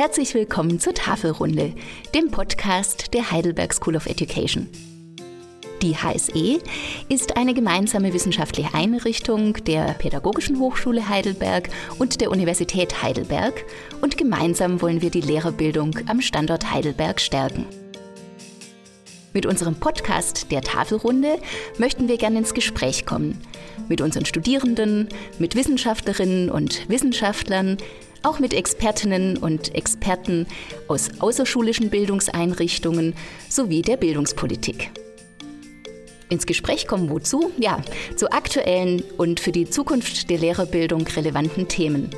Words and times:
Herzlich 0.00 0.32
willkommen 0.32 0.80
zur 0.80 0.94
Tafelrunde, 0.94 1.74
dem 2.14 2.30
Podcast 2.30 3.12
der 3.12 3.30
Heidelberg 3.30 3.74
School 3.74 3.96
of 3.96 4.06
Education. 4.06 4.66
Die 5.82 5.94
HSE 5.94 6.58
ist 7.10 7.36
eine 7.36 7.52
gemeinsame 7.52 8.14
wissenschaftliche 8.14 8.72
Einrichtung 8.72 9.62
der 9.64 9.92
Pädagogischen 9.92 10.58
Hochschule 10.58 11.06
Heidelberg 11.10 11.68
und 11.98 12.22
der 12.22 12.30
Universität 12.30 13.02
Heidelberg 13.02 13.62
und 14.00 14.16
gemeinsam 14.16 14.80
wollen 14.80 15.02
wir 15.02 15.10
die 15.10 15.20
Lehrerbildung 15.20 15.94
am 16.06 16.22
Standort 16.22 16.72
Heidelberg 16.72 17.20
stärken. 17.20 17.66
Mit 19.34 19.44
unserem 19.44 19.74
Podcast 19.74 20.50
der 20.50 20.62
Tafelrunde 20.62 21.36
möchten 21.76 22.08
wir 22.08 22.16
gerne 22.16 22.38
ins 22.38 22.54
Gespräch 22.54 23.04
kommen. 23.04 23.38
Mit 23.90 24.00
unseren 24.00 24.24
Studierenden, 24.24 25.10
mit 25.38 25.56
Wissenschaftlerinnen 25.56 26.48
und 26.50 26.88
Wissenschaftlern, 26.88 27.76
auch 28.22 28.38
mit 28.38 28.54
Expertinnen 28.54 29.36
und 29.36 29.74
Experten 29.74 30.46
aus 30.88 31.10
außerschulischen 31.18 31.90
Bildungseinrichtungen 31.90 33.14
sowie 33.48 33.82
der 33.82 33.96
Bildungspolitik. 33.96 34.90
Ins 36.28 36.46
Gespräch 36.46 36.86
kommen 36.86 37.10
wozu? 37.10 37.50
Ja, 37.58 37.80
zu 38.16 38.30
aktuellen 38.30 39.02
und 39.18 39.40
für 39.40 39.52
die 39.52 39.68
Zukunft 39.68 40.30
der 40.30 40.38
Lehrerbildung 40.38 41.06
relevanten 41.06 41.66
Themen. 41.66 42.10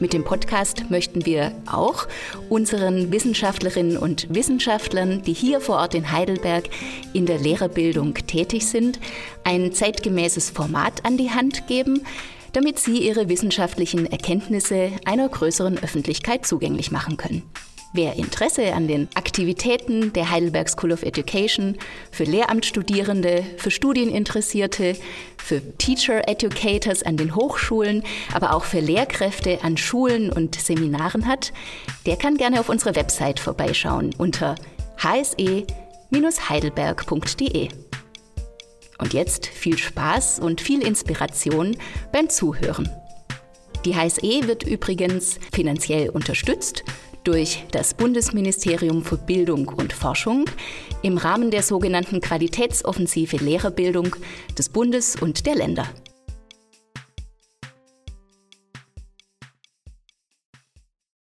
Mit 0.00 0.12
dem 0.12 0.22
Podcast 0.22 0.90
möchten 0.90 1.26
wir 1.26 1.52
auch 1.66 2.06
unseren 2.48 3.10
Wissenschaftlerinnen 3.10 3.96
und 3.96 4.32
Wissenschaftlern, 4.32 5.22
die 5.22 5.32
hier 5.32 5.60
vor 5.60 5.76
Ort 5.76 5.94
in 5.94 6.12
Heidelberg 6.12 6.68
in 7.12 7.26
der 7.26 7.38
Lehrerbildung 7.38 8.14
tätig 8.14 8.66
sind, 8.66 9.00
ein 9.42 9.72
zeitgemäßes 9.72 10.50
Format 10.50 11.04
an 11.04 11.16
die 11.16 11.30
Hand 11.30 11.66
geben, 11.66 12.04
damit 12.52 12.78
sie 12.78 12.98
ihre 12.98 13.28
wissenschaftlichen 13.28 14.06
Erkenntnisse 14.06 14.92
einer 15.04 15.28
größeren 15.28 15.78
Öffentlichkeit 15.78 16.46
zugänglich 16.46 16.90
machen 16.90 17.16
können. 17.16 17.42
Wer 17.94 18.16
Interesse 18.16 18.74
an 18.74 18.86
den 18.86 19.08
Aktivitäten 19.14 20.12
der 20.12 20.30
Heidelberg 20.30 20.68
School 20.68 20.92
of 20.92 21.02
Education 21.02 21.78
für 22.12 22.24
Lehramtsstudierende, 22.24 23.42
für 23.56 23.70
Studieninteressierte, 23.70 24.94
für 25.38 25.62
Teacher 25.78 26.28
Educators 26.28 27.02
an 27.02 27.16
den 27.16 27.34
Hochschulen, 27.34 28.02
aber 28.34 28.54
auch 28.54 28.64
für 28.64 28.80
Lehrkräfte 28.80 29.64
an 29.64 29.78
Schulen 29.78 30.30
und 30.30 30.54
Seminaren 30.54 31.26
hat, 31.26 31.54
der 32.04 32.16
kann 32.16 32.36
gerne 32.36 32.60
auf 32.60 32.68
unserer 32.68 32.94
Website 32.94 33.40
vorbeischauen 33.40 34.14
unter 34.18 34.56
hse-heidelberg.de. 34.98 37.87
Und 38.98 39.12
jetzt 39.12 39.46
viel 39.46 39.78
Spaß 39.78 40.40
und 40.40 40.60
viel 40.60 40.82
Inspiration 40.82 41.76
beim 42.12 42.28
Zuhören. 42.28 42.90
Die 43.84 43.94
HSE 43.94 44.48
wird 44.48 44.64
übrigens 44.64 45.38
finanziell 45.52 46.10
unterstützt 46.10 46.84
durch 47.24 47.64
das 47.70 47.94
Bundesministerium 47.94 49.04
für 49.04 49.16
Bildung 49.16 49.68
und 49.68 49.92
Forschung 49.92 50.46
im 51.02 51.18
Rahmen 51.18 51.50
der 51.50 51.62
sogenannten 51.62 52.20
Qualitätsoffensive 52.20 53.36
Lehrerbildung 53.36 54.16
des 54.56 54.68
Bundes 54.68 55.16
und 55.16 55.46
der 55.46 55.54
Länder. 55.54 55.86